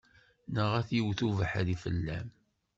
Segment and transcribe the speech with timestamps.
[0.53, 2.27] Neɣ ad yewwet ubeḥri fell-am.